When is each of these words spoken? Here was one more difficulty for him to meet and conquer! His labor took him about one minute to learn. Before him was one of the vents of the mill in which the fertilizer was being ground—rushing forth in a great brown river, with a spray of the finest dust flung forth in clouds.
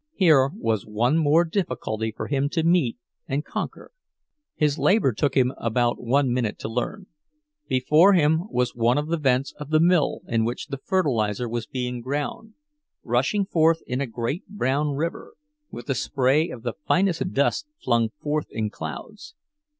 Here 0.15 0.49
was 0.55 0.83
one 0.83 1.19
more 1.19 1.45
difficulty 1.45 2.11
for 2.11 2.25
him 2.25 2.49
to 2.53 2.63
meet 2.63 2.97
and 3.27 3.45
conquer! 3.45 3.91
His 4.55 4.79
labor 4.79 5.13
took 5.13 5.35
him 5.37 5.53
about 5.57 6.01
one 6.01 6.33
minute 6.33 6.57
to 6.61 6.67
learn. 6.69 7.05
Before 7.67 8.13
him 8.13 8.45
was 8.49 8.73
one 8.75 8.97
of 8.97 9.09
the 9.09 9.17
vents 9.19 9.53
of 9.59 9.69
the 9.69 9.79
mill 9.79 10.21
in 10.27 10.43
which 10.43 10.69
the 10.69 10.79
fertilizer 10.79 11.47
was 11.47 11.67
being 11.67 12.01
ground—rushing 12.01 13.45
forth 13.45 13.83
in 13.85 14.01
a 14.01 14.07
great 14.07 14.47
brown 14.47 14.95
river, 14.95 15.35
with 15.69 15.87
a 15.87 15.93
spray 15.93 16.49
of 16.49 16.63
the 16.63 16.73
finest 16.87 17.31
dust 17.33 17.67
flung 17.83 18.09
forth 18.09 18.47
in 18.49 18.71
clouds. 18.71 19.35